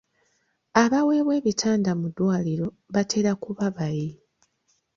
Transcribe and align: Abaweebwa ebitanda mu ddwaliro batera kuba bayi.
Abaweebwa 0.81 1.33
ebitanda 1.39 1.91
mu 1.99 2.07
ddwaliro 2.11 2.67
batera 2.93 3.31
kuba 3.43 3.65
bayi. 3.75 4.09